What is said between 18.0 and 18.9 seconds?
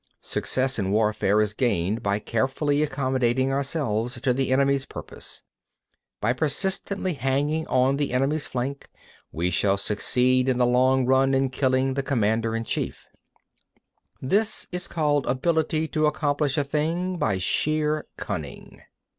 cunning.